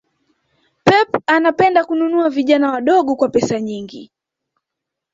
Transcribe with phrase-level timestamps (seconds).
[0.85, 4.11] Pep anapenda kununua vijana wadogo kwa pesa nyingi